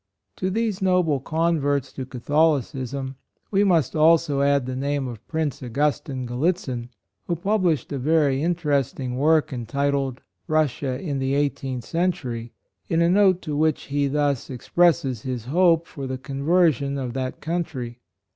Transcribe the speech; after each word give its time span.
To 0.37 0.49
these 0.49 0.81
noble 0.81 1.19
converts 1.19 1.93
to 1.93 2.07
Catholicism 2.07 3.17
we 3.51 3.63
must 3.63 3.95
also 3.95 4.41
add 4.41 4.65
the 4.65 4.75
name 4.75 5.07
of 5.07 5.27
Prince 5.27 5.61
Augustine 5.61 6.25
Gal 6.25 6.39
litzin, 6.39 6.89
who 7.27 7.35
published 7.35 7.91
a 7.91 7.99
very 7.99 8.41
inter 8.41 8.71
esting 8.71 9.15
work 9.15 9.53
entitled" 9.53 10.21
Russia 10.57 10.99
in 10.99 11.19
the 11.19 11.35
Eighteenth 11.35 11.83
Century," 11.85 12.51
in 12.89 12.99
a 12.99 13.09
note 13.11 13.43
to 13.43 13.51
MONUMENT. 13.51 13.61
145 13.61 13.61
which 13.91 14.01
he 14.01 14.07
thus 14.07 14.49
expresses 14.49 15.21
his 15.21 15.45
hope 15.45 15.85
for 15.85 16.07
the 16.07 16.17
conversion 16.17 16.97
of 16.97 17.13
that 17.13 17.39
country. 17.39 17.99